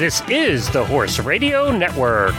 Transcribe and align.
This 0.00 0.22
is 0.30 0.70
the 0.70 0.82
Horse 0.82 1.18
Radio 1.18 1.70
Network. 1.70 2.34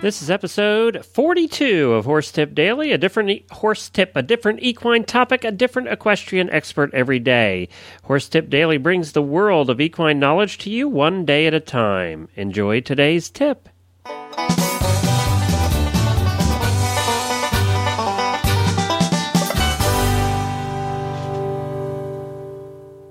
This 0.00 0.22
is 0.22 0.30
episode 0.30 1.04
42 1.04 1.94
of 1.94 2.04
Horse 2.04 2.30
Tip 2.30 2.54
Daily, 2.54 2.92
a 2.92 2.96
different 2.96 3.42
horse 3.50 3.88
tip, 3.88 4.12
a 4.14 4.22
different 4.22 4.62
equine 4.62 5.02
topic, 5.02 5.42
a 5.42 5.50
different 5.50 5.88
equestrian 5.88 6.48
expert 6.50 6.94
every 6.94 7.18
day. 7.18 7.68
Horse 8.04 8.28
Tip 8.28 8.48
Daily 8.48 8.78
brings 8.78 9.10
the 9.10 9.20
world 9.20 9.68
of 9.68 9.80
equine 9.80 10.20
knowledge 10.20 10.58
to 10.58 10.70
you 10.70 10.88
one 10.88 11.24
day 11.24 11.48
at 11.48 11.54
a 11.54 11.58
time. 11.58 12.28
Enjoy 12.36 12.78
today's 12.80 13.30
tip. 13.30 13.68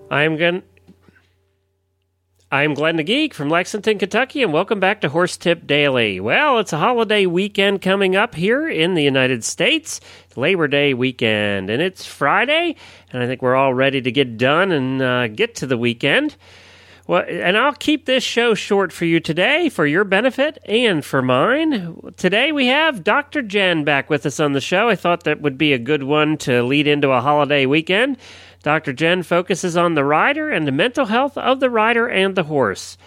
I'm 0.10 0.38
going 0.38 0.64
I'm 2.52 2.74
Glenn 2.74 2.96
the 2.96 3.04
Geek 3.04 3.36
from 3.36 3.52
Lexington, 3.52 4.00
Kentucky, 4.00 4.42
and 4.42 4.52
welcome 4.52 4.80
back 4.80 5.02
to 5.02 5.10
Horse 5.10 5.38
Tip 5.38 5.68
Daily. 5.68 6.20
Well, 6.20 6.58
it's 6.58 6.74
a 6.74 6.80
holiday 6.80 7.28
weekend 7.28 7.84
coming 7.84 8.16
up 8.16 8.34
here 8.34 8.68
in 8.68 8.96
the 8.96 9.04
United 9.04 9.44
States, 9.44 10.02
Labor 10.36 10.68
Day 10.68 10.96
weekend, 10.96 11.70
and 11.70 11.80
it's 11.80 12.08
Friday, 12.08 12.76
and 13.14 13.22
I 13.22 13.28
think 13.28 13.44
we're 13.44 13.54
all 13.54 13.76
ready 13.76 14.02
to 14.02 14.12
get 14.12 14.40
done 14.40 14.72
and 14.72 15.00
uh, 15.00 15.28
get 15.28 15.54
to 15.58 15.68
the 15.68 15.78
weekend. 15.78 16.38
Well, 17.06 17.24
and 17.28 17.56
I'll 17.56 17.74
keep 17.74 18.06
this 18.06 18.24
show 18.24 18.56
short 18.56 18.92
for 18.92 19.06
you 19.06 19.20
today 19.20 19.70
for 19.70 19.86
your 19.86 20.04
benefit 20.04 20.58
and 20.66 21.06
for 21.06 21.22
mine. 21.22 22.14
Today 22.18 22.52
we 22.52 22.66
have 22.68 23.04
Dr. 23.04 23.44
Jenn 23.44 23.84
back 23.84 24.10
with 24.10 24.26
us 24.26 24.40
on 24.40 24.54
the 24.54 24.62
show. 24.62 24.90
I 24.90 24.96
thought 24.96 25.24
that 25.24 25.42
would 25.42 25.58
be 25.58 25.74
a 25.74 25.80
good 25.80 26.04
one 26.04 26.38
to 26.40 26.64
lead 26.64 26.88
into 26.88 27.10
a 27.10 27.22
holiday 27.22 27.68
weekend. 27.68 28.18
Dr. 28.62 28.92
Jenn 28.92 29.24
focuses 29.24 29.78
on 29.78 29.94
the 29.94 30.04
rider 30.04 30.50
and 30.50 30.68
the 30.68 30.72
mental 30.72 31.06
health 31.06 31.38
of 31.38 31.60
the 31.60 31.70
rider 31.70 32.08
and 32.08 32.36
the 32.36 32.44
horse. 32.44 32.98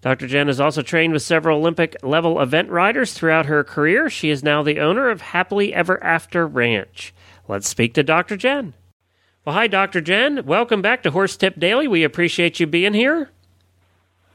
Dr. 0.00 0.26
Jenn 0.28 0.46
has 0.46 0.60
also 0.60 0.82
trained 0.82 1.12
with 1.12 1.22
several 1.22 1.58
Olympic 1.58 1.96
level 2.02 2.40
event 2.40 2.68
riders 2.70 3.12
throughout 3.12 3.46
her 3.46 3.64
career. 3.64 4.08
She 4.08 4.30
is 4.30 4.44
now 4.44 4.62
the 4.62 4.78
owner 4.78 5.08
of 5.08 5.20
Happily 5.20 5.74
Ever 5.74 6.02
After 6.04 6.46
Ranch. 6.46 7.12
Let's 7.48 7.68
speak 7.68 7.94
to 7.94 8.02
Dr. 8.02 8.36
Jenn. 8.36 8.74
Well, 9.44 9.54
hi, 9.54 9.66
Dr. 9.66 10.00
Jenn. 10.00 10.44
Welcome 10.44 10.82
back 10.82 11.02
to 11.02 11.10
Horse 11.10 11.36
Tip 11.36 11.58
Daily. 11.58 11.88
We 11.88 12.04
appreciate 12.04 12.60
you 12.60 12.66
being 12.66 12.94
here. 12.94 13.30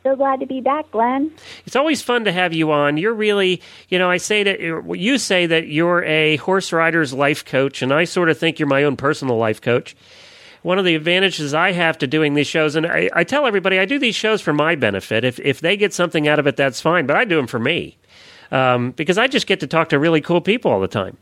So 0.02 0.18
glad 0.18 0.42
to 0.42 0.46
be 0.46 0.60
back, 0.60 0.92
Glenn. 0.92 1.32
It's 1.66 1.78
always 1.78 2.02
fun 2.02 2.26
to 2.26 2.32
have 2.32 2.52
you 2.52 2.72
on. 2.72 2.98
You're 2.98 3.14
really, 3.14 3.62
you 3.88 3.98
know, 3.98 4.10
I 4.10 4.18
say 4.18 4.44
that 4.44 4.60
you 4.60 5.18
say 5.18 5.46
that 5.46 5.68
you're 5.68 6.04
a 6.04 6.36
horse 6.38 6.74
rider's 6.74 7.14
life 7.14 7.46
coach, 7.46 7.82
and 7.82 7.94
I 7.94 8.04
sort 8.04 8.28
of 8.28 8.38
think 8.38 8.60
you're 8.60 8.68
my 8.68 8.84
own 8.84 8.98
personal 8.98 9.38
life 9.38 9.62
coach 9.62 9.96
one 10.64 10.80
of 10.80 10.86
the 10.86 10.96
advantages 10.96 11.54
I 11.54 11.74
have 11.74 11.98
to 12.00 12.08
doing 12.08 12.34
these 12.34 12.48
shows, 12.48 12.76
and 12.76 12.88
I, 12.88 13.10
I 13.14 13.24
tell 13.24 13.46
everybody 13.46 13.80
I 13.80 13.86
do 13.86 14.00
these 14.00 14.16
shows 14.16 14.42
for 14.42 14.54
my 14.54 14.76
benefit. 14.76 15.24
If 15.24 15.40
if 15.40 15.62
they 15.62 15.78
get 15.78 15.94
something 15.94 16.28
out 16.28 16.40
of 16.40 16.48
it, 16.48 16.56
that's 16.56 16.82
fine. 16.82 17.06
But 17.06 17.16
I 17.16 17.26
do 17.26 17.36
them 17.36 17.48
for 17.48 17.60
me 17.60 17.98
um, 18.52 18.92
because 18.92 19.18
I 19.18 19.28
just 19.28 19.46
get 19.46 19.60
to 19.60 19.68
talk 19.68 19.90
to 19.90 20.00
really 20.00 20.22
cool 20.22 20.42
people 20.42 20.72
all 20.72 20.80
the 20.80 20.88
time. 20.88 21.18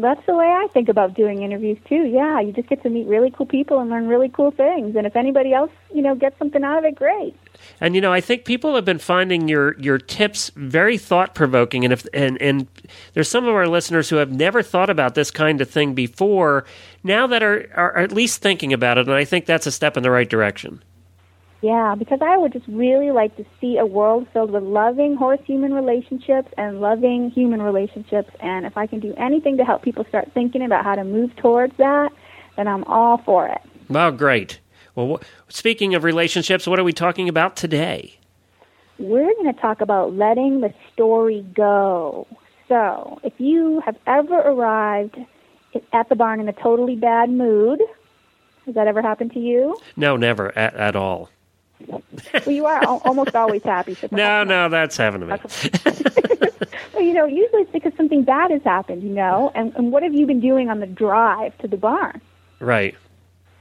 That's 0.00 0.24
the 0.26 0.34
way 0.34 0.46
I 0.46 0.68
think 0.72 0.88
about 0.88 1.14
doing 1.14 1.42
interviews 1.42 1.78
too. 1.88 2.04
Yeah, 2.06 2.40
you 2.40 2.52
just 2.52 2.68
get 2.68 2.82
to 2.82 2.88
meet 2.88 3.06
really 3.06 3.30
cool 3.30 3.46
people 3.46 3.78
and 3.78 3.90
learn 3.90 4.08
really 4.08 4.28
cool 4.28 4.50
things. 4.50 4.96
And 4.96 5.06
if 5.06 5.16
anybody 5.16 5.52
else, 5.52 5.70
you 5.94 6.02
know, 6.02 6.14
gets 6.14 6.38
something 6.38 6.64
out 6.64 6.78
of 6.78 6.84
it, 6.84 6.94
great. 6.94 7.36
And 7.80 7.94
you 7.94 8.00
know, 8.00 8.12
I 8.12 8.20
think 8.20 8.44
people 8.44 8.74
have 8.74 8.84
been 8.84 8.98
finding 8.98 9.48
your 9.48 9.78
your 9.78 9.98
tips 9.98 10.50
very 10.56 10.96
thought 10.96 11.34
provoking. 11.34 11.84
And 11.84 11.92
if 11.92 12.06
and 12.14 12.40
and 12.40 12.66
there's 13.12 13.28
some 13.28 13.44
of 13.44 13.54
our 13.54 13.66
listeners 13.66 14.08
who 14.08 14.16
have 14.16 14.32
never 14.32 14.62
thought 14.62 14.88
about 14.88 15.14
this 15.14 15.30
kind 15.30 15.60
of 15.60 15.68
thing 15.68 15.94
before, 15.94 16.64
now 17.02 17.26
that 17.26 17.42
are 17.42 17.68
are 17.74 17.98
at 17.98 18.12
least 18.12 18.40
thinking 18.40 18.72
about 18.72 18.98
it. 18.98 19.06
And 19.06 19.16
I 19.16 19.24
think 19.24 19.46
that's 19.46 19.66
a 19.66 19.72
step 19.72 19.96
in 19.96 20.02
the 20.02 20.10
right 20.10 20.28
direction. 20.28 20.82
Yeah, 21.62 21.94
because 21.96 22.18
I 22.20 22.36
would 22.36 22.52
just 22.52 22.66
really 22.66 23.12
like 23.12 23.36
to 23.36 23.44
see 23.60 23.78
a 23.78 23.86
world 23.86 24.26
filled 24.32 24.50
with 24.50 24.64
loving 24.64 25.14
horse 25.14 25.38
human 25.44 25.72
relationships 25.72 26.52
and 26.58 26.80
loving 26.80 27.30
human 27.30 27.62
relationships. 27.62 28.30
And 28.40 28.66
if 28.66 28.76
I 28.76 28.88
can 28.88 28.98
do 28.98 29.14
anything 29.16 29.56
to 29.58 29.64
help 29.64 29.82
people 29.82 30.04
start 30.08 30.32
thinking 30.34 30.64
about 30.64 30.84
how 30.84 30.96
to 30.96 31.04
move 31.04 31.34
towards 31.36 31.76
that, 31.76 32.10
then 32.56 32.66
I'm 32.66 32.82
all 32.84 33.18
for 33.18 33.46
it. 33.46 33.60
Well, 33.88 34.10
great. 34.10 34.58
Well, 34.96 35.20
speaking 35.48 35.94
of 35.94 36.02
relationships, 36.02 36.66
what 36.66 36.80
are 36.80 36.84
we 36.84 36.92
talking 36.92 37.28
about 37.28 37.54
today? 37.54 38.18
We're 38.98 39.32
going 39.32 39.54
to 39.54 39.60
talk 39.60 39.80
about 39.80 40.14
letting 40.14 40.62
the 40.62 40.74
story 40.92 41.46
go. 41.54 42.26
So, 42.66 43.20
if 43.22 43.34
you 43.38 43.80
have 43.86 43.96
ever 44.08 44.34
arrived 44.34 45.16
at 45.92 46.08
the 46.08 46.16
barn 46.16 46.40
in 46.40 46.48
a 46.48 46.52
totally 46.52 46.96
bad 46.96 47.30
mood, 47.30 47.80
has 48.66 48.74
that 48.74 48.88
ever 48.88 49.00
happened 49.00 49.32
to 49.34 49.38
you? 49.38 49.76
No, 49.94 50.16
never 50.16 50.56
at, 50.58 50.74
at 50.74 50.96
all 50.96 51.30
well, 51.88 52.02
you 52.46 52.66
are 52.66 52.84
almost 52.84 53.34
always 53.34 53.62
happy. 53.62 53.94
So 53.94 54.08
no, 54.12 54.44
no, 54.44 54.68
that's 54.68 54.96
happened 54.96 55.28
to 55.28 55.36
me. 55.36 56.50
well, 56.92 57.02
you 57.02 57.12
know, 57.12 57.26
usually 57.26 57.62
it's 57.62 57.72
because 57.72 57.92
something 57.96 58.22
bad 58.24 58.50
has 58.50 58.62
happened, 58.62 59.02
you 59.02 59.10
know. 59.10 59.52
And, 59.54 59.74
and 59.76 59.92
what 59.92 60.02
have 60.02 60.14
you 60.14 60.26
been 60.26 60.40
doing 60.40 60.68
on 60.68 60.80
the 60.80 60.86
drive 60.86 61.56
to 61.58 61.68
the 61.68 61.76
barn? 61.76 62.20
Right. 62.60 62.94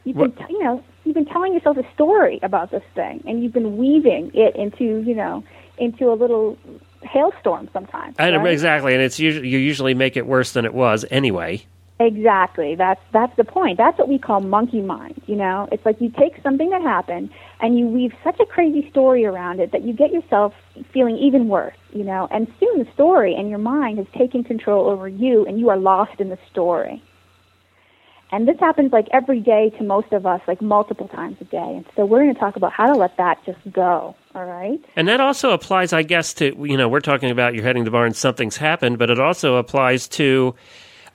You've 0.04 0.18
been, 0.18 0.32
what? 0.32 0.50
you 0.50 0.64
know, 0.64 0.84
you've 1.04 1.16
been 1.16 1.26
telling 1.26 1.54
yourself 1.54 1.78
a 1.78 1.94
story 1.94 2.40
about 2.44 2.72
this 2.72 2.84
thing, 2.96 3.24
and 3.28 3.44
you've 3.44 3.54
been 3.54 3.78
weaving 3.78 4.32
it 4.34 4.56
into, 4.56 5.02
you 5.02 5.16
know, 5.16 5.44
into 5.78 6.12
a 6.12 6.16
little 6.16 6.58
hailstorm 7.04 7.70
sometimes. 7.74 8.16
Right? 8.20 8.34
Exactly, 8.48 8.94
and 8.94 9.02
it's 9.02 9.20
usually 9.20 9.50
you 9.50 9.58
usually 9.58 9.94
make 9.94 10.18
it 10.18 10.26
worse 10.26 10.54
than 10.54 10.66
it 10.66 10.74
was 10.74 11.06
anyway. 11.12 11.64
Exactly. 12.02 12.74
That's 12.74 13.00
that's 13.14 13.36
the 13.38 13.44
point. 13.44 13.78
That's 13.78 13.98
what 14.00 14.10
we 14.10 14.18
call 14.18 14.42
monkey 14.42 14.82
mind. 14.82 15.22
You 15.28 15.36
know, 15.36 15.70
it's 15.72 15.86
like 15.86 16.02
you 16.02 16.10
take 16.10 16.42
something 16.42 16.72
that 16.72 16.82
happened 16.82 17.30
and 17.60 17.78
you 17.78 17.86
weave 17.86 18.12
such 18.24 18.40
a 18.40 18.46
crazy 18.46 18.90
story 18.90 19.24
around 19.24 19.60
it 19.60 19.72
that 19.72 19.84
you 19.84 19.94
get 19.94 20.12
yourself 20.12 20.54
feeling 20.92 21.18
even 21.18 21.48
worse. 21.48 21.78
You 21.94 22.04
know, 22.04 22.28
and 22.32 22.52
soon 22.60 22.84
the 22.84 22.92
story 22.92 23.36
and 23.36 23.50
your 23.50 23.60
mind 23.60 24.00
has 24.00 24.08
taken 24.18 24.44
control 24.44 24.90
over 24.90 25.08
you, 25.08 25.46
and 25.46 25.60
you 25.60 25.70
are 25.70 25.78
lost 25.78 26.20
in 26.20 26.30
the 26.30 26.40
story. 26.50 27.04
And 28.32 28.48
this 28.48 28.60
happens 28.60 28.92
like 28.92 29.08
every 29.12 29.42
day 29.42 29.70
to 29.78 29.84
most 29.84 30.12
of 30.12 30.26
us, 30.26 30.42
like 30.48 30.62
multiple 30.62 31.08
times 31.10 31.38
a 31.42 31.44
day. 31.44 31.58
And 31.58 31.86
so 31.96 32.06
we're 32.06 32.24
going 32.24 32.34
to 32.34 32.40
talk 32.40 32.56
about 32.56 32.72
how 32.72 32.88
to 32.92 32.98
let 32.98 33.18
that 33.18 33.46
just 33.46 33.60
go. 33.72 34.16
All 34.34 34.46
right. 34.46 34.80
And 34.96 35.08
that 35.08 35.20
also 35.20 35.52
applies, 35.52 35.94
I 35.94 36.02
guess, 36.02 36.34
to 36.36 36.56
you 36.66 36.78
know 36.78 36.90
we're 36.90 37.02
talking 37.02 37.30
about 37.30 37.54
you're 37.54 37.64
heading 37.64 37.84
to 37.84 37.90
the 37.90 37.92
barn, 37.92 38.16
something's 38.16 38.58
happened, 38.58 38.98
but 38.98 39.12
it 39.12 39.20
also 39.20 39.58
applies 39.58 40.08
to 40.10 40.56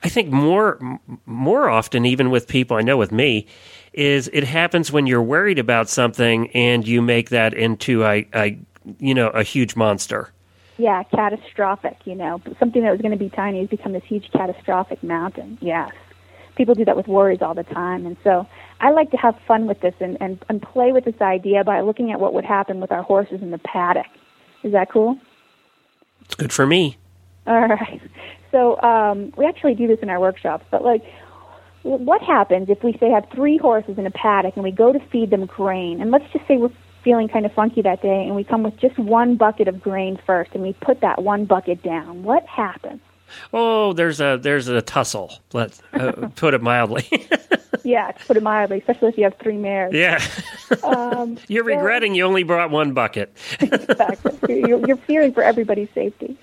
I 0.02 0.08
think 0.08 0.30
more 0.30 0.78
more 1.26 1.68
often, 1.68 2.06
even 2.06 2.30
with 2.30 2.46
people 2.48 2.76
I 2.76 2.82
know 2.82 2.96
with 2.96 3.12
me, 3.12 3.46
is 3.92 4.28
it 4.32 4.44
happens 4.44 4.92
when 4.92 5.06
you're 5.06 5.22
worried 5.22 5.58
about 5.58 5.88
something 5.88 6.48
and 6.50 6.86
you 6.86 7.02
make 7.02 7.30
that 7.30 7.54
into 7.54 8.04
a, 8.04 8.28
a 8.34 8.58
you 8.98 9.14
know 9.14 9.28
a 9.28 9.42
huge 9.42 9.76
monster. 9.76 10.30
Yeah, 10.78 11.02
catastrophic. 11.04 11.98
You 12.04 12.14
know, 12.14 12.42
something 12.58 12.82
that 12.82 12.90
was 12.90 13.00
going 13.00 13.12
to 13.12 13.18
be 13.18 13.30
tiny 13.30 13.60
has 13.60 13.68
become 13.68 13.92
this 13.92 14.04
huge 14.04 14.30
catastrophic 14.32 15.02
mountain. 15.02 15.58
Yes, 15.60 15.92
people 16.56 16.74
do 16.74 16.84
that 16.84 16.96
with 16.96 17.08
worries 17.08 17.40
all 17.40 17.54
the 17.54 17.64
time, 17.64 18.06
and 18.06 18.16
so 18.22 18.46
I 18.80 18.90
like 18.90 19.10
to 19.12 19.16
have 19.16 19.38
fun 19.46 19.66
with 19.66 19.80
this 19.80 19.94
and, 20.00 20.18
and, 20.20 20.44
and 20.48 20.60
play 20.60 20.92
with 20.92 21.04
this 21.04 21.20
idea 21.20 21.64
by 21.64 21.80
looking 21.80 22.12
at 22.12 22.20
what 22.20 22.34
would 22.34 22.44
happen 22.44 22.80
with 22.80 22.92
our 22.92 23.02
horses 23.02 23.40
in 23.40 23.50
the 23.50 23.58
paddock. 23.58 24.06
Is 24.62 24.72
that 24.72 24.90
cool? 24.90 25.18
It's 26.26 26.34
good 26.34 26.52
for 26.52 26.66
me. 26.66 26.98
All 27.46 27.66
right. 27.68 28.00
So 28.50 28.80
um, 28.80 29.32
we 29.36 29.46
actually 29.46 29.74
do 29.74 29.86
this 29.86 30.00
in 30.00 30.10
our 30.10 30.20
workshops. 30.20 30.64
But 30.70 30.84
like, 30.84 31.04
what 31.82 32.22
happens 32.22 32.68
if 32.68 32.82
we 32.82 32.96
say 32.98 33.10
have 33.10 33.28
three 33.32 33.58
horses 33.58 33.98
in 33.98 34.06
a 34.06 34.10
paddock 34.10 34.56
and 34.56 34.64
we 34.64 34.72
go 34.72 34.92
to 34.92 34.98
feed 34.98 35.30
them 35.30 35.46
grain? 35.46 36.00
And 36.00 36.10
let's 36.10 36.30
just 36.32 36.46
say 36.48 36.56
we're 36.56 36.70
feeling 37.04 37.28
kind 37.28 37.46
of 37.46 37.52
funky 37.52 37.82
that 37.82 38.02
day 38.02 38.24
and 38.24 38.34
we 38.34 38.42
come 38.42 38.64
with 38.64 38.76
just 38.78 38.98
one 38.98 39.36
bucket 39.36 39.68
of 39.68 39.80
grain 39.80 40.18
first 40.26 40.50
and 40.54 40.62
we 40.62 40.72
put 40.72 41.00
that 41.02 41.22
one 41.22 41.44
bucket 41.44 41.82
down. 41.82 42.24
What 42.24 42.44
happens? 42.46 43.00
Oh, 43.52 43.92
there's 43.92 44.20
a 44.20 44.38
there's 44.40 44.68
a 44.68 44.82
tussle. 44.82 45.32
Let's 45.52 45.82
uh, 45.92 46.28
put 46.36 46.54
it 46.54 46.62
mildly. 46.62 47.06
yeah, 47.84 48.12
put 48.26 48.36
it 48.36 48.42
mildly, 48.42 48.78
especially 48.78 49.08
if 49.08 49.18
you 49.18 49.24
have 49.24 49.36
three 49.38 49.56
mares. 49.56 49.92
Yeah, 49.94 50.22
um, 50.84 51.38
you're 51.48 51.64
regretting 51.64 52.14
you 52.14 52.24
only 52.24 52.42
brought 52.44 52.70
one 52.70 52.92
bucket. 52.92 53.36
exactly, 53.60 54.60
you're, 54.60 54.86
you're 54.86 54.96
fearing 54.96 55.32
for 55.32 55.42
everybody's 55.42 55.88
safety. 55.94 56.36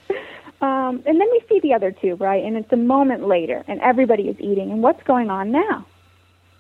Um, 0.64 1.04
and 1.06 1.20
then 1.20 1.28
we 1.30 1.44
see 1.50 1.60
the 1.60 1.74
other 1.74 1.92
two, 1.92 2.16
right? 2.16 2.42
And 2.42 2.56
it's 2.56 2.72
a 2.72 2.78
moment 2.78 3.28
later, 3.28 3.66
and 3.68 3.82
everybody 3.82 4.30
is 4.30 4.40
eating. 4.40 4.72
And 4.72 4.82
what's 4.82 5.04
going 5.04 5.30
on 5.30 5.52
now? 5.52 5.86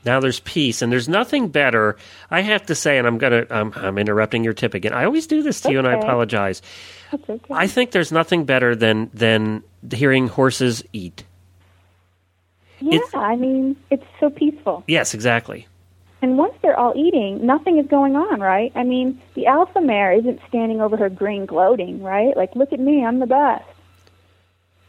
Now 0.03 0.19
there's 0.19 0.41
peace, 0.41 0.81
and 0.81 0.91
there's 0.91 1.07
nothing 1.07 1.47
better. 1.47 1.95
I 2.29 2.41
have 2.41 2.65
to 2.65 2.75
say, 2.75 2.97
and 2.97 3.07
I'm 3.07 3.17
gonna, 3.17 3.45
I'm, 3.49 3.71
I'm 3.77 3.97
interrupting 3.97 4.43
your 4.43 4.51
tip 4.51 4.73
again. 4.73 4.91
I 4.91 5.05
always 5.05 5.25
do 5.25 5.41
this 5.41 5.61
to 5.61 5.69
okay. 5.69 5.73
you, 5.73 5.79
and 5.79 5.87
I 5.87 5.93
apologize. 5.93 6.61
Okay. 7.13 7.39
I 7.49 7.67
think 7.67 7.91
there's 7.91 8.11
nothing 8.11 8.43
better 8.43 8.75
than 8.75 9.09
than 9.13 9.63
hearing 9.93 10.27
horses 10.27 10.83
eat. 10.91 11.23
Yeah, 12.81 12.99
it's, 12.99 13.15
I 13.15 13.37
mean, 13.37 13.77
it's 13.89 14.05
so 14.19 14.29
peaceful. 14.29 14.83
Yes, 14.85 15.13
exactly. 15.13 15.65
And 16.21 16.37
once 16.37 16.55
they're 16.61 16.77
all 16.77 16.91
eating, 16.97 17.45
nothing 17.45 17.77
is 17.77 17.87
going 17.87 18.17
on, 18.17 18.41
right? 18.41 18.73
I 18.75 18.83
mean, 18.83 19.21
the 19.35 19.45
alpha 19.45 19.79
mare 19.79 20.11
isn't 20.11 20.41
standing 20.49 20.81
over 20.81 20.97
her 20.97 21.09
green 21.09 21.45
gloating, 21.45 22.03
right? 22.03 22.35
Like, 22.35 22.53
look 22.55 22.73
at 22.73 22.81
me, 22.81 23.05
I'm 23.05 23.19
the 23.19 23.27
best 23.27 23.63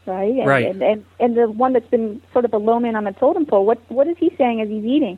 right? 0.05 0.33
And, 0.35 0.47
right. 0.47 0.65
And, 0.67 0.81
and, 0.83 1.05
and 1.19 1.37
the 1.37 1.49
one 1.49 1.73
that's 1.73 1.87
been 1.89 2.21
sort 2.33 2.45
of 2.45 2.53
a 2.53 2.57
low 2.57 2.79
man 2.79 2.95
on 2.95 3.03
the 3.05 3.11
totem 3.13 3.45
pole, 3.45 3.65
what 3.65 3.79
what 3.89 4.07
is 4.07 4.17
he 4.17 4.33
saying 4.37 4.61
as 4.61 4.69
he's 4.69 4.85
eating? 4.85 5.17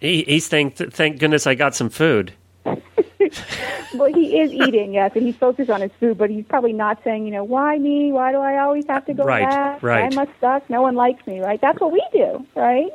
He, 0.00 0.22
he's 0.24 0.46
saying, 0.46 0.70
"Thank 0.72 1.18
goodness 1.18 1.46
I 1.46 1.54
got 1.54 1.74
some 1.74 1.90
food." 1.90 2.32
well, 2.64 4.12
he 4.14 4.38
is 4.40 4.52
eating, 4.52 4.94
yes, 4.94 5.12
and 5.14 5.24
he's 5.26 5.36
focused 5.36 5.70
on 5.70 5.80
his 5.80 5.90
food, 5.98 6.16
but 6.18 6.30
he's 6.30 6.44
probably 6.46 6.72
not 6.72 7.02
saying, 7.02 7.24
you 7.26 7.32
know, 7.32 7.42
why 7.44 7.78
me? 7.78 8.12
Why 8.12 8.30
do 8.32 8.38
I 8.38 8.58
always 8.58 8.86
have 8.86 9.04
to 9.06 9.14
go 9.14 9.24
Right, 9.24 9.48
back? 9.48 9.82
right. 9.82 10.12
I 10.12 10.14
must 10.14 10.30
suck. 10.40 10.68
No 10.70 10.82
one 10.82 10.94
likes 10.94 11.26
me, 11.26 11.40
right? 11.40 11.60
That's 11.60 11.80
what 11.80 11.90
we 11.92 12.02
do, 12.12 12.46
right? 12.54 12.90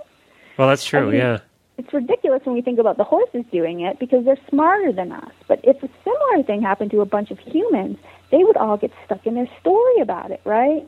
Well, 0.58 0.70
that's 0.70 0.86
true. 0.86 1.08
I 1.08 1.12
mean- 1.12 1.16
Yeah. 1.16 1.40
It's 1.78 1.92
ridiculous 1.92 2.42
when 2.46 2.56
we 2.56 2.62
think 2.62 2.80
about 2.80 2.98
the 2.98 3.04
horses 3.04 3.44
doing 3.52 3.82
it 3.82 4.00
because 4.00 4.26
they're 4.26 4.38
smarter 4.50 4.92
than 4.92 5.12
us. 5.12 5.32
But 5.48 5.60
if 5.64 5.82
a 5.82 5.90
similar 6.04 6.44
thing 6.44 6.62
happened 6.62 6.92
to 6.92 7.02
a 7.02 7.06
bunch 7.06 7.32
of 7.32 7.40
humans, 7.40 7.98
they 8.32 8.44
would 8.44 8.58
all 8.58 8.78
get 8.78 8.92
stuck 9.06 9.26
in 9.26 9.36
their 9.36 9.50
story 9.60 10.00
about 10.00 10.32
it, 10.32 10.42
right? 10.46 10.88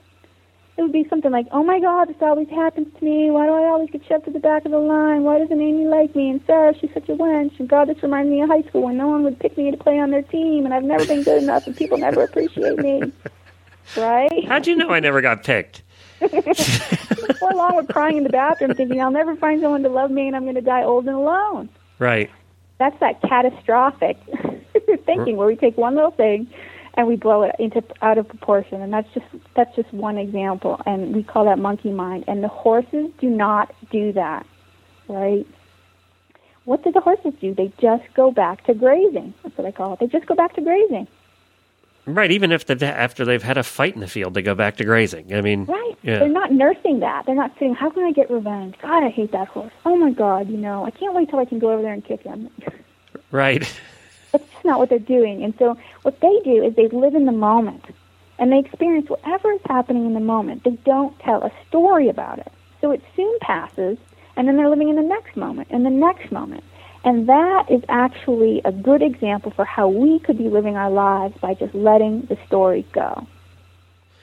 It 0.78 0.82
would 0.82 0.92
be 0.92 1.08
something 1.10 1.32
like, 1.32 1.48
"Oh 1.52 1.64
my 1.64 1.80
God, 1.80 2.10
this 2.10 2.18
always 2.22 2.50
happens 2.50 2.88
to 3.00 3.06
me. 3.06 3.32
Why 3.32 3.46
do 3.46 3.54
I 3.54 3.66
always 3.68 3.90
get 3.90 4.06
shoved 4.06 4.26
to 4.26 4.32
the 4.32 4.40
back 4.40 4.66
of 4.66 4.72
the 4.72 4.80
line? 4.80 5.24
Why 5.24 5.40
doesn't 5.40 5.60
Amy 5.60 5.86
like 5.86 6.14
me? 6.16 6.30
And 6.32 6.42
Sarah, 6.46 6.78
she's 6.78 6.94
such 6.94 7.08
a 7.08 7.14
wench. 7.16 7.58
And 7.60 7.70
God, 7.70 7.88
this 7.88 8.04
reminds 8.04 8.30
me 8.30 8.42
of 8.42 8.50
high 8.50 8.64
school 8.64 8.84
when 8.84 8.98
no 8.98 9.08
one 9.08 9.24
would 9.24 9.40
pick 9.40 9.58
me 9.58 9.72
to 9.72 9.78
play 9.78 10.00
on 10.00 10.12
their 10.12 10.22
team, 10.22 10.66
and 10.66 10.74
I've 10.74 10.84
never 10.84 11.06
been 11.06 11.24
good 11.24 11.42
enough, 11.42 11.66
and 11.66 11.76
people 11.76 11.98
never 11.98 12.24
appreciate 12.24 12.78
me." 12.78 13.12
Right? 13.96 14.48
How'd 14.48 14.66
you 14.66 14.76
know 14.76 14.90
I 14.90 15.00
never 15.00 15.22
got 15.22 15.44
picked? 15.44 15.84
Or 16.22 17.52
along 17.52 17.76
with 17.76 17.88
crying 17.90 18.18
in 18.18 18.24
the 18.24 18.30
bathroom, 18.30 18.74
thinking, 18.76 19.02
"I'll 19.02 19.12
never 19.12 19.36
find 19.36 19.62
someone 19.62 19.84
to 19.84 19.90
love 19.90 20.12
me, 20.12 20.28
and 20.28 20.36
I'm 20.36 20.44
going 20.44 20.56
to 20.56 20.62
die 20.62 20.84
old 20.84 21.08
and 21.08 21.16
alone." 21.16 21.70
Right. 21.98 22.30
that's 22.78 23.00
that 23.00 23.22
catastrophic 23.22 24.18
thinking 25.06 25.38
where 25.38 25.48
we 25.48 25.56
take 25.56 25.78
one 25.78 25.96
little 25.96 26.12
thing 26.12 26.46
and 26.96 27.08
we 27.08 27.16
blow 27.16 27.44
it 27.44 27.56
into 27.58 27.82
out 28.02 28.18
of 28.18 28.28
proportion. 28.28 28.82
And 28.82 28.92
that's 28.92 29.08
just 29.14 29.26
that's 29.56 29.74
just 29.76 29.94
one 29.94 30.18
example. 30.18 30.82
And 30.86 31.16
we 31.16 31.24
call 31.24 31.46
that 31.46 31.58
monkey 31.58 31.92
mind. 31.92 32.26
And 32.28 32.44
the 32.44 32.50
horses 32.50 33.12
do 33.20 33.30
not 33.30 33.74
do 33.92 34.12
that 34.14 34.46
right? 35.08 35.46
What 36.66 36.84
do 36.84 36.92
the 36.92 37.02
horses 37.02 37.34
do? 37.40 37.54
They 37.54 37.72
just 37.80 38.04
go 38.16 38.32
back 38.32 38.66
to 38.66 38.74
grazing. 38.74 39.34
That's 39.44 39.58
what 39.58 39.68
i 39.68 39.72
call 39.72 39.94
it. 39.94 40.00
They 40.00 40.08
just 40.08 40.26
go 40.26 40.36
back 40.36 40.56
to 40.56 40.62
grazing 40.62 41.08
Right. 42.06 42.31
Even 42.31 42.52
if 42.52 42.66
they've, 42.66 42.81
after 42.84 43.25
they've 43.25 43.42
had 43.42 43.57
a 43.57 43.63
fight 43.63 43.96
in 43.96 44.00
the 44.02 44.07
field, 44.07 44.34
they 44.36 44.42
go 44.42 44.56
back 44.56 44.78
to 44.78 44.84
grazing. 44.86 45.34
I 45.34 45.42
mean, 45.42 45.66
right 45.66 45.98
Yeah. 46.04 46.19
they're 46.19 46.30
not 46.30 46.52
nursing 46.52 47.00
that 47.00 47.25
they're 47.25 47.34
not 47.36 47.52
saying 47.60 47.74
how 47.74 47.90
can 47.90 48.04
i 48.04 48.12
get 48.12 48.30
revenge 48.30 48.75
god 48.81 49.04
i 49.04 49.10
hate 49.10 49.31
that 49.31 49.48
horse 49.48 49.72
oh 49.86 49.96
my 49.96 50.12
god 50.12 50.48
you 50.50 50.57
know 50.57 50.86
i 50.86 50.92
can't 50.92 51.16
wait 51.16 51.30
till 51.30 51.40
i 51.40 51.46
can 51.46 51.57
go 51.57 51.72
over 51.72 51.81
there 51.81 51.94
and 51.94 52.06
kick 52.06 52.22
him 52.22 52.50
Right. 53.31 53.62
That's 54.31 54.48
just 54.52 54.66
not 54.66 54.80
what 54.80 54.90
they're 54.90 55.00
doing. 55.00 55.44
And 55.44 55.54
so 55.57 55.78
what 56.04 56.19
they 56.19 56.40
do 56.44 56.63
is 56.63 56.75
they 56.75 56.88
live 56.90 57.16
in 57.16 57.25
the 57.25 57.31
moment 57.31 57.84
and 58.38 58.52
they 58.52 58.60
experience 58.60 59.10
whatever 59.10 59.52
is 59.54 59.62
happening 59.66 60.06
in 60.06 60.13
the 60.13 60.19
moment. 60.19 60.63
They 60.63 60.78
don't 60.86 61.18
tell 61.19 61.42
a 61.44 61.52
story 61.68 62.07
about 62.10 62.40
it. 62.40 62.52
So 62.81 62.92
it 62.92 63.02
soon 63.16 63.34
passes 63.42 63.98
and 64.36 64.48
then 64.48 64.57
they're 64.57 64.69
living 64.69 64.90
in 64.90 64.96
the 64.96 65.02
next 65.02 65.36
moment 65.38 65.69
and 65.72 65.86
the 65.86 65.90
next 65.90 66.31
moment. 66.31 66.63
And 67.06 67.30
that 67.30 67.69
is 67.69 67.84
actually 67.88 68.62
a 68.66 68.72
good 68.72 69.04
example 69.04 69.52
for 69.52 69.63
how 69.63 69.88
we 69.88 70.18
could 70.19 70.40
be 70.40 70.50
living 70.50 70.75
our 70.75 70.90
lives 70.90 71.38
by 71.40 71.54
just 71.54 71.75
letting 71.75 72.22
the 72.22 72.38
story 72.48 72.84
go. 72.94 73.28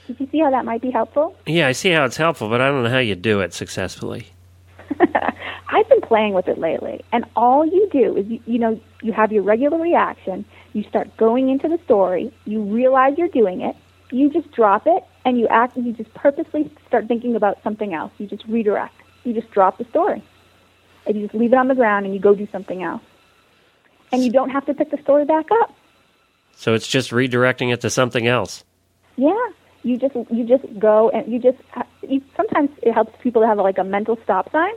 Did 0.08 0.18
you 0.18 0.28
see 0.32 0.40
how 0.40 0.50
that 0.50 0.64
might 0.64 0.82
be 0.82 0.90
helpful? 0.90 1.36
Yeah, 1.46 1.68
I 1.68 1.72
see 1.72 1.90
how 1.90 2.04
it's 2.04 2.16
helpful, 2.16 2.48
but 2.48 2.60
I 2.60 2.68
don't 2.68 2.82
know 2.82 2.90
how 2.90 2.98
you 2.98 3.14
do 3.14 3.40
it 3.40 3.54
successfully. 3.54 4.26
I've 5.68 5.88
been 5.88 6.00
playing 6.00 6.34
with 6.34 6.48
it 6.48 6.58
lately, 6.58 7.04
and 7.12 7.24
all 7.36 7.64
you 7.64 7.88
do 7.92 8.16
is 8.16 8.26
you, 8.26 8.40
you 8.46 8.58
know 8.58 8.80
you 9.00 9.12
have 9.12 9.32
your 9.32 9.44
regular 9.44 9.78
reaction. 9.78 10.44
You 10.72 10.82
start 10.82 11.16
going 11.16 11.50
into 11.50 11.68
the 11.68 11.78
story. 11.84 12.34
You 12.46 12.62
realize 12.62 13.14
you're 13.16 13.28
doing 13.28 13.60
it. 13.60 13.76
You 14.10 14.28
just 14.28 14.50
drop 14.50 14.86
it, 14.86 15.04
and 15.24 15.38
you 15.38 15.46
act. 15.48 15.76
You 15.76 15.92
just 15.92 16.12
purposely 16.14 16.70
start 16.88 17.06
thinking 17.06 17.36
about 17.36 17.62
something 17.62 17.94
else. 17.94 18.12
You 18.18 18.26
just 18.26 18.44
redirect. 18.46 18.94
You 19.22 19.32
just 19.32 19.50
drop 19.52 19.78
the 19.78 19.84
story, 19.84 20.22
and 21.06 21.16
you 21.16 21.22
just 21.26 21.34
leave 21.34 21.52
it 21.52 21.56
on 21.56 21.68
the 21.68 21.74
ground, 21.74 22.06
and 22.06 22.14
you 22.14 22.20
go 22.20 22.34
do 22.34 22.46
something 22.52 22.82
else. 22.82 23.02
And 24.12 24.22
you 24.22 24.30
don't 24.30 24.50
have 24.50 24.66
to 24.66 24.74
pick 24.74 24.90
the 24.90 24.98
story 25.02 25.24
back 25.24 25.46
up. 25.62 25.74
So 26.56 26.74
it's 26.74 26.86
just 26.86 27.10
redirecting 27.10 27.72
it 27.72 27.80
to 27.80 27.90
something 27.90 28.26
else. 28.26 28.62
Yeah, 29.16 29.34
you 29.82 29.96
just 29.98 30.14
you 30.30 30.44
just 30.46 30.64
go 30.78 31.10
and 31.10 31.30
you 31.32 31.38
just 31.38 31.58
you, 32.02 32.22
sometimes 32.36 32.70
it 32.82 32.92
helps 32.92 33.14
people 33.22 33.42
to 33.42 33.48
have 33.48 33.58
like 33.58 33.78
a 33.78 33.84
mental 33.84 34.18
stop 34.22 34.50
sign, 34.52 34.72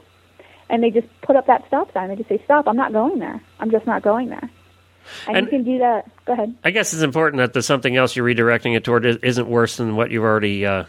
and 0.70 0.82
they 0.82 0.90
just 0.90 1.08
put 1.22 1.36
up 1.36 1.48
that 1.48 1.66
stop 1.68 1.92
sign. 1.94 2.10
They 2.10 2.16
just 2.16 2.30
say, 2.30 2.42
"Stop! 2.46 2.68
I'm 2.68 2.78
not 2.78 2.92
going 2.94 3.20
there. 3.20 3.42
I'm 3.60 3.72
just 3.72 3.86
not 3.86 4.02
going 4.02 4.30
there." 4.30 4.50
And, 5.28 5.38
And- 5.38 5.46
you 5.46 5.52
can 5.52 5.64
do 5.64 5.78
that. 5.80 6.10
Go 6.26 6.34
ahead. 6.34 6.56
I 6.64 6.72
guess 6.72 6.94
it's 6.94 7.04
important 7.04 7.40
that 7.40 7.54
the 7.54 7.62
something 7.62 7.96
else 7.96 8.16
you're 8.16 8.26
redirecting 8.26 8.76
it 8.76 8.84
toward 8.84 9.06
is- 9.06 9.18
isn't 9.18 9.48
worse 9.48 9.78
than 9.78 9.96
what 9.96 10.12
you've 10.12 10.24
already. 10.24 10.66
Uh, 10.66 10.86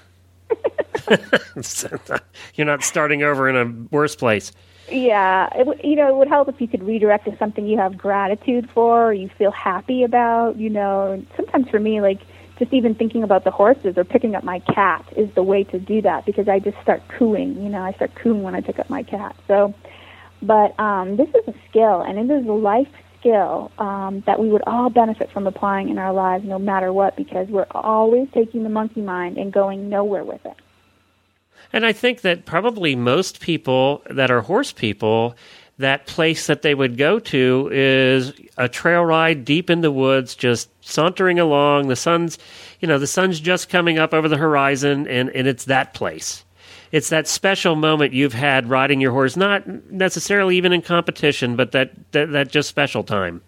you're 2.54 2.66
not 2.66 2.82
starting 2.82 3.22
over 3.22 3.48
in 3.48 3.56
a 3.56 3.94
worse 3.94 4.16
place. 4.16 4.52
Yeah, 4.88 5.48
it 5.58 5.66
would 5.66 5.80
you 5.82 5.96
know 5.96 6.08
it 6.08 6.16
would 6.16 6.28
help 6.28 6.48
if 6.48 6.60
you 6.60 6.68
could 6.68 6.82
redirect 6.82 7.24
to 7.24 7.36
something 7.38 7.66
you 7.66 7.76
have 7.78 7.98
gratitude 7.98 8.68
for, 8.72 9.08
or 9.08 9.12
you 9.12 9.28
feel 9.36 9.50
happy 9.50 10.04
about. 10.04 10.56
You 10.56 10.70
know, 10.70 11.12
and 11.12 11.26
sometimes 11.36 11.68
for 11.70 11.80
me, 11.80 12.00
like 12.00 12.20
just 12.58 12.72
even 12.72 12.94
thinking 12.94 13.22
about 13.24 13.44
the 13.44 13.50
horses 13.50 13.94
or 13.98 14.04
picking 14.04 14.34
up 14.36 14.44
my 14.44 14.60
cat 14.60 15.04
is 15.16 15.28
the 15.34 15.42
way 15.42 15.64
to 15.64 15.78
do 15.80 16.02
that 16.02 16.24
because 16.24 16.48
I 16.48 16.60
just 16.60 16.80
start 16.82 17.02
cooing. 17.18 17.60
You 17.62 17.68
know, 17.68 17.82
I 17.82 17.92
start 17.92 18.14
cooing 18.14 18.42
when 18.42 18.54
I 18.54 18.60
pick 18.60 18.78
up 18.78 18.88
my 18.88 19.02
cat. 19.02 19.34
So, 19.48 19.74
but 20.40 20.78
um, 20.78 21.16
this 21.16 21.28
is 21.30 21.48
a 21.48 21.54
skill, 21.68 22.02
and 22.02 22.18
it 22.18 22.32
is 22.32 22.46
a 22.46 22.52
life 22.52 22.88
skill 23.18 23.72
um, 23.78 24.22
that 24.26 24.38
we 24.38 24.48
would 24.48 24.62
all 24.68 24.88
benefit 24.90 25.30
from 25.32 25.48
applying 25.48 25.88
in 25.88 25.98
our 25.98 26.12
lives, 26.12 26.44
no 26.44 26.60
matter 26.60 26.92
what, 26.92 27.16
because 27.16 27.48
we're 27.48 27.66
always 27.72 28.28
taking 28.32 28.62
the 28.62 28.68
monkey 28.68 29.00
mind 29.00 29.36
and 29.36 29.52
going 29.52 29.88
nowhere 29.88 30.24
with 30.24 30.44
it. 30.46 30.56
And 31.72 31.84
I 31.84 31.92
think 31.92 32.22
that 32.22 32.46
probably 32.46 32.96
most 32.96 33.40
people 33.40 34.02
that 34.10 34.30
are 34.30 34.40
horse 34.40 34.72
people, 34.72 35.36
that 35.78 36.06
place 36.06 36.46
that 36.46 36.62
they 36.62 36.74
would 36.74 36.96
go 36.96 37.18
to 37.18 37.68
is 37.72 38.32
a 38.56 38.68
trail 38.68 39.04
ride 39.04 39.44
deep 39.44 39.68
in 39.68 39.82
the 39.82 39.90
woods, 39.92 40.34
just 40.34 40.70
sauntering 40.80 41.38
along. 41.38 41.88
The 41.88 41.96
sun's, 41.96 42.38
you 42.80 42.88
know, 42.88 42.98
the 42.98 43.06
sun's 43.06 43.40
just 43.40 43.68
coming 43.68 43.98
up 43.98 44.14
over 44.14 44.28
the 44.28 44.38
horizon, 44.38 45.06
and, 45.06 45.28
and 45.30 45.46
it's 45.46 45.64
that 45.64 45.92
place. 45.92 46.44
It's 46.92 47.10
that 47.10 47.26
special 47.26 47.74
moment 47.74 48.14
you've 48.14 48.32
had 48.32 48.70
riding 48.70 49.00
your 49.00 49.12
horse, 49.12 49.36
not 49.36 49.66
necessarily 49.90 50.56
even 50.56 50.72
in 50.72 50.82
competition, 50.82 51.56
but 51.56 51.72
that, 51.72 51.90
that, 52.12 52.30
that 52.30 52.48
just 52.48 52.68
special 52.68 53.02
time. 53.02 53.42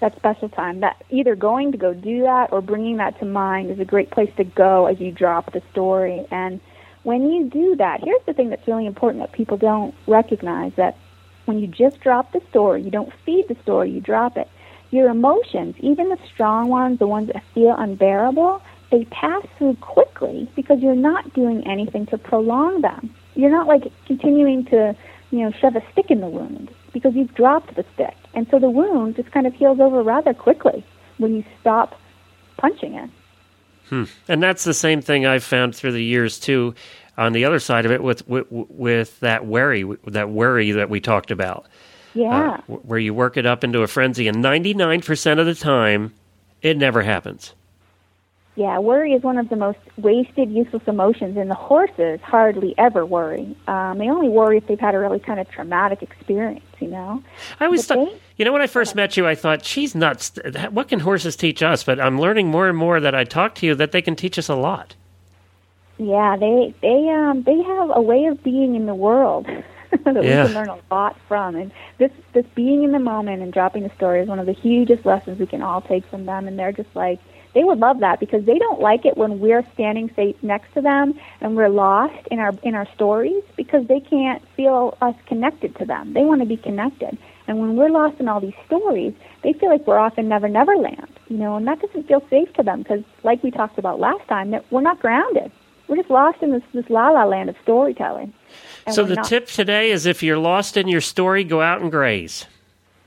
that 0.00 0.16
special 0.16 0.48
time. 0.48 0.80
That 0.80 1.02
either 1.10 1.36
going 1.36 1.72
to 1.72 1.78
go 1.78 1.92
do 1.94 2.22
that 2.22 2.52
or 2.52 2.60
bringing 2.60 2.96
that 2.96 3.18
to 3.20 3.26
mind 3.26 3.70
is 3.70 3.78
a 3.78 3.84
great 3.84 4.10
place 4.10 4.32
to 4.36 4.44
go 4.44 4.86
as 4.86 4.98
you 5.00 5.12
drop 5.12 5.52
the 5.52 5.62
story. 5.70 6.26
And 6.30 6.60
when 7.02 7.30
you 7.30 7.48
do 7.48 7.76
that, 7.76 8.02
here's 8.02 8.24
the 8.26 8.32
thing 8.32 8.50
that's 8.50 8.66
really 8.66 8.86
important 8.86 9.22
that 9.22 9.32
people 9.32 9.56
don't 9.56 9.94
recognize 10.06 10.72
that 10.76 10.96
when 11.44 11.58
you 11.58 11.66
just 11.66 12.00
drop 12.00 12.32
the 12.32 12.40
story, 12.50 12.82
you 12.82 12.90
don't 12.90 13.12
feed 13.24 13.46
the 13.48 13.56
story, 13.62 13.90
you 13.90 14.00
drop 14.00 14.36
it. 14.36 14.48
Your 14.90 15.10
emotions, 15.10 15.76
even 15.80 16.08
the 16.08 16.18
strong 16.32 16.68
ones, 16.68 16.98
the 16.98 17.06
ones 17.06 17.28
that 17.32 17.42
feel 17.54 17.74
unbearable, 17.76 18.62
they 18.90 19.04
pass 19.06 19.44
through 19.56 19.76
quickly 19.76 20.50
because 20.56 20.80
you're 20.80 20.94
not 20.94 21.32
doing 21.34 21.66
anything 21.66 22.06
to 22.06 22.18
prolong 22.18 22.80
them. 22.80 23.14
You're 23.34 23.50
not 23.50 23.66
like 23.66 23.92
continuing 24.06 24.64
to, 24.66 24.96
you 25.30 25.38
know, 25.40 25.52
shove 25.52 25.76
a 25.76 25.82
stick 25.92 26.10
in 26.10 26.20
the 26.20 26.28
wound 26.28 26.70
because 26.92 27.14
you've 27.14 27.34
dropped 27.34 27.74
the 27.76 27.84
stick. 27.94 28.16
And 28.34 28.46
so 28.50 28.58
the 28.58 28.70
wound 28.70 29.16
just 29.16 29.30
kind 29.30 29.46
of 29.46 29.54
heals 29.54 29.78
over 29.80 30.02
rather 30.02 30.32
quickly 30.32 30.84
when 31.18 31.34
you 31.34 31.44
stop 31.60 31.94
punching 32.56 32.94
it. 32.94 33.10
And 33.90 34.42
that's 34.42 34.64
the 34.64 34.74
same 34.74 35.00
thing 35.02 35.26
I've 35.26 35.44
found 35.44 35.74
through 35.74 35.92
the 35.92 36.04
years 36.04 36.38
too. 36.38 36.74
On 37.16 37.32
the 37.32 37.44
other 37.46 37.58
side 37.58 37.84
of 37.84 37.90
it, 37.90 38.02
with 38.02 38.26
with, 38.28 38.46
with 38.50 39.18
that 39.20 39.44
worry, 39.44 39.84
that 40.06 40.30
worry 40.30 40.70
that 40.72 40.88
we 40.88 41.00
talked 41.00 41.30
about, 41.32 41.66
Yeah. 42.14 42.58
uh, 42.68 42.72
where 42.72 42.98
you 42.98 43.12
work 43.12 43.36
it 43.36 43.44
up 43.44 43.64
into 43.64 43.82
a 43.82 43.88
frenzy, 43.88 44.28
and 44.28 44.40
ninety 44.40 44.72
nine 44.72 45.00
percent 45.00 45.40
of 45.40 45.46
the 45.46 45.54
time, 45.54 46.14
it 46.62 46.76
never 46.76 47.02
happens. 47.02 47.54
Yeah, 48.58 48.80
worry 48.80 49.12
is 49.12 49.22
one 49.22 49.38
of 49.38 49.48
the 49.50 49.54
most 49.54 49.78
wasted, 49.98 50.50
useless 50.50 50.82
emotions, 50.88 51.36
and 51.36 51.48
the 51.48 51.54
horses 51.54 52.18
hardly 52.22 52.74
ever 52.76 53.06
worry. 53.06 53.56
Um, 53.68 53.98
they 53.98 54.10
only 54.10 54.28
worry 54.28 54.56
if 54.56 54.66
they've 54.66 54.80
had 54.80 54.96
a 54.96 54.98
really 54.98 55.20
kind 55.20 55.38
of 55.38 55.48
traumatic 55.48 56.02
experience, 56.02 56.64
you 56.80 56.88
know? 56.88 57.22
I 57.60 57.66
always 57.66 57.86
But 57.86 57.94
thought, 57.94 58.08
they- 58.08 58.18
you 58.36 58.44
know, 58.44 58.52
when 58.52 58.60
I 58.60 58.66
first 58.66 58.96
met 58.96 59.16
you, 59.16 59.28
I 59.28 59.36
thought, 59.36 59.64
she's 59.64 59.94
nuts. 59.94 60.32
What 60.72 60.88
can 60.88 60.98
horses 60.98 61.36
teach 61.36 61.62
us? 61.62 61.84
But 61.84 62.00
I'm 62.00 62.20
learning 62.20 62.48
more 62.48 62.68
and 62.68 62.76
more 62.76 62.98
that 62.98 63.14
I 63.14 63.22
talk 63.22 63.54
to 63.56 63.66
you 63.66 63.76
that 63.76 63.92
they 63.92 64.02
can 64.02 64.16
teach 64.16 64.40
us 64.40 64.48
a 64.48 64.56
lot. 64.56 64.96
Yeah, 65.98 66.36
they 66.36 66.74
they 66.82 67.08
um 67.10 67.42
they 67.44 67.62
have 67.62 67.90
a 67.94 68.00
way 68.02 68.24
of 68.26 68.42
being 68.42 68.74
in 68.74 68.86
the 68.86 68.94
world 68.94 69.46
that 70.04 70.04
Yeah. 70.24 70.42
we 70.42 70.48
can 70.48 70.54
learn 70.54 70.68
a 70.68 70.78
lot 70.94 71.16
from. 71.28 71.54
And 71.54 71.70
this 71.98 72.10
this 72.32 72.46
being 72.56 72.82
in 72.82 72.90
the 72.90 72.98
moment 72.98 73.40
and 73.42 73.52
dropping 73.52 73.84
the 73.84 73.90
story 73.96 74.20
is 74.20 74.28
one 74.28 74.38
of 74.40 74.46
the 74.46 74.52
hugest 74.52 75.06
lessons 75.06 75.38
we 75.38 75.46
can 75.46 75.62
all 75.62 75.80
take 75.80 76.04
from 76.06 76.24
them. 76.26 76.48
And 76.48 76.58
they're 76.58 76.72
just 76.72 76.94
like 76.94 77.18
they 77.54 77.64
would 77.64 77.78
love 77.78 78.00
that 78.00 78.20
because 78.20 78.44
they 78.44 78.58
don't 78.58 78.80
like 78.80 79.04
it 79.04 79.16
when 79.16 79.40
we're 79.40 79.64
standing 79.74 80.10
say, 80.14 80.34
next 80.42 80.72
to 80.74 80.80
them 80.80 81.18
and 81.40 81.56
we're 81.56 81.68
lost 81.68 82.26
in 82.30 82.38
our 82.38 82.54
in 82.62 82.74
our 82.74 82.86
stories 82.94 83.42
because 83.56 83.86
they 83.86 84.00
can't 84.00 84.42
feel 84.56 84.96
us 85.00 85.14
connected 85.26 85.74
to 85.76 85.84
them. 85.84 86.12
They 86.12 86.24
want 86.24 86.40
to 86.40 86.46
be 86.46 86.56
connected. 86.56 87.18
And 87.46 87.60
when 87.60 87.76
we're 87.76 87.88
lost 87.88 88.20
in 88.20 88.28
all 88.28 88.40
these 88.40 88.54
stories, 88.66 89.14
they 89.42 89.54
feel 89.54 89.70
like 89.70 89.86
we're 89.86 89.98
off 89.98 90.18
in 90.18 90.28
Never 90.28 90.48
Never 90.48 90.76
Land, 90.76 91.18
you 91.28 91.38
know, 91.38 91.56
and 91.56 91.66
that 91.66 91.80
doesn't 91.80 92.06
feel 92.06 92.22
safe 92.28 92.52
to 92.54 92.62
them 92.62 92.82
because, 92.82 93.02
like 93.22 93.42
we 93.42 93.50
talked 93.50 93.78
about 93.78 93.98
last 93.98 94.26
time, 94.28 94.50
that 94.50 94.70
we're 94.70 94.82
not 94.82 95.00
grounded. 95.00 95.50
We're 95.88 95.96
just 95.96 96.10
lost 96.10 96.42
in 96.42 96.52
this 96.52 96.62
this 96.74 96.90
la 96.90 97.08
la 97.08 97.24
land 97.24 97.48
of 97.48 97.56
storytelling. 97.62 98.34
So 98.90 99.04
the 99.04 99.16
not- 99.16 99.24
tip 99.24 99.46
today 99.46 99.90
is 99.90 100.04
if 100.04 100.22
you're 100.22 100.38
lost 100.38 100.76
in 100.76 100.88
your 100.88 101.00
story, 101.00 101.44
go 101.44 101.62
out 101.62 101.80
and 101.80 101.90
graze. 101.90 102.44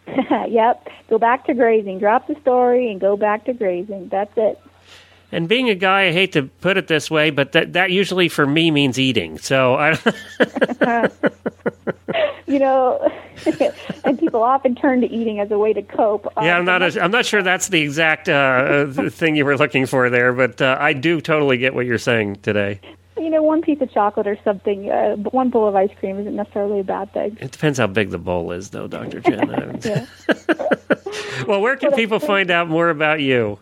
yep. 0.49 0.87
Go 1.09 1.17
back 1.17 1.45
to 1.45 1.53
grazing. 1.53 1.99
Drop 1.99 2.27
the 2.27 2.35
story 2.41 2.91
and 2.91 2.99
go 2.99 3.15
back 3.17 3.45
to 3.45 3.53
grazing. 3.53 4.09
That's 4.09 4.33
it. 4.37 4.59
And 5.33 5.47
being 5.47 5.69
a 5.69 5.75
guy, 5.75 6.07
I 6.07 6.11
hate 6.11 6.33
to 6.33 6.43
put 6.43 6.75
it 6.75 6.87
this 6.87 7.09
way, 7.09 7.29
but 7.29 7.53
that 7.53 7.73
that 7.73 7.91
usually 7.91 8.27
for 8.27 8.45
me 8.45 8.69
means 8.69 8.99
eating. 8.99 9.37
So 9.37 9.75
I. 9.75 9.97
you 12.51 12.59
know, 12.59 13.09
and 14.03 14.19
people 14.19 14.43
often 14.43 14.75
turn 14.75 14.99
to 15.01 15.07
eating 15.07 15.39
as 15.39 15.49
a 15.51 15.57
way 15.57 15.71
to 15.71 15.81
cope. 15.81 16.27
Yeah, 16.41 16.57
I'm 16.57 16.65
not. 16.65 16.81
A, 16.81 17.01
I'm 17.01 17.11
not 17.11 17.25
sure 17.25 17.41
that's 17.41 17.69
the 17.69 17.81
exact 17.81 18.27
uh, 18.27 18.87
thing 19.09 19.37
you 19.37 19.45
were 19.45 19.57
looking 19.57 19.85
for 19.85 20.09
there, 20.09 20.33
but 20.33 20.61
uh, 20.61 20.77
I 20.79 20.91
do 20.93 21.21
totally 21.21 21.57
get 21.57 21.73
what 21.73 21.85
you're 21.85 21.97
saying 21.97 22.37
today. 22.37 22.81
You 23.21 23.29
know, 23.29 23.43
one 23.43 23.61
piece 23.61 23.79
of 23.81 23.91
chocolate 23.91 24.25
or 24.25 24.37
something, 24.43 24.89
uh, 24.89 25.15
one 25.15 25.49
bowl 25.49 25.67
of 25.67 25.75
ice 25.75 25.91
cream 25.99 26.19
isn't 26.19 26.35
necessarily 26.35 26.79
a 26.79 26.83
bad 26.83 27.13
thing. 27.13 27.37
It 27.39 27.51
depends 27.51 27.77
how 27.77 27.85
big 27.87 28.09
the 28.09 28.17
bowl 28.17 28.51
is, 28.51 28.71
though, 28.71 28.87
Dr. 28.87 29.19
Jenn. 29.19 29.47
well, 31.47 31.61
where 31.61 31.75
can 31.75 31.91
people 31.93 32.19
find 32.19 32.49
out 32.49 32.67
more 32.67 32.89
about 32.89 33.21
you? 33.21 33.59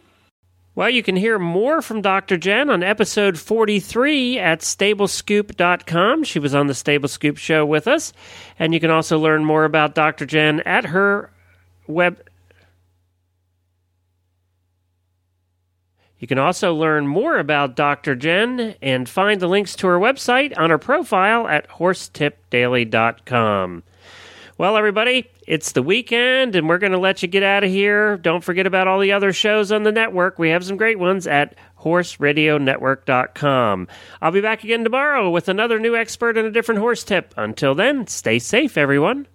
Well, 0.74 0.90
you 0.90 1.04
can 1.04 1.18
hear 1.18 1.38
more 1.38 1.82
from 1.82 2.02
Dr. 2.02 2.38
Jenn 2.38 2.70
on 2.70 2.82
episode 2.82 3.38
43 3.38 4.40
at 4.40 4.62
stablescoop.com. 4.62 6.24
She 6.24 6.40
was 6.40 6.56
on 6.56 6.68
the 6.68 6.74
Stable 6.74 7.10
Scoop 7.10 7.36
show 7.36 7.66
with 7.66 7.90
us. 7.90 8.14
And 8.58 8.74
you 8.74 8.80
can 8.80 8.90
also 8.90 9.20
learn 9.20 9.44
more 9.44 9.66
about 9.66 9.96
Dr. 9.96 10.26
Jenn 10.26 10.62
at 10.62 10.86
her 10.86 11.30
web. 11.88 12.26
You 16.20 16.28
can 16.28 16.38
also 16.38 16.74
learn 16.74 17.06
more 17.06 17.38
about 17.38 17.76
Dr. 17.76 18.16
Jenn 18.16 18.76
and 18.82 19.10
find 19.10 19.42
the 19.42 19.48
links 19.48 19.76
to 19.78 19.88
her 19.88 20.00
website 20.00 20.58
on 20.58 20.70
her 20.70 20.78
profile 20.78 21.50
at 21.50 21.68
horsetipdaily.com. 21.68 23.84
Well, 24.62 24.78
everybody, 24.78 25.28
it's 25.48 25.72
the 25.72 25.82
weekend, 25.82 26.56
and 26.56 26.70
we're 26.70 26.78
going 26.78 26.92
to 26.92 27.00
let 27.00 27.24
you 27.24 27.28
get 27.28 27.42
out 27.42 27.64
of 27.64 27.72
here. 27.72 28.18
Don't 28.18 28.44
forget 28.44 28.68
about 28.68 28.88
all 28.88 29.00
the 29.00 29.12
other 29.12 29.34
shows 29.34 29.72
on 29.72 29.82
the 29.82 29.92
network. 29.92 30.38
We 30.38 30.50
have 30.50 30.64
some 30.64 30.78
great 30.78 31.00
ones 31.00 31.26
at 31.26 31.56
horseradionetwork.com. 31.80 33.88
I'll 34.22 34.32
be 34.32 34.40
back 34.40 34.64
again 34.64 34.84
tomorrow 34.84 35.32
with 35.32 35.50
another 35.50 35.80
new 35.80 35.96
expert 35.96 36.38
and 36.38 36.46
a 36.46 36.52
different 36.52 36.80
horse 36.80 37.04
tip. 37.04 37.34
Until 37.36 37.74
then, 37.74 38.06
stay 38.06 38.38
safe, 38.38 38.78
everyone. 38.78 39.26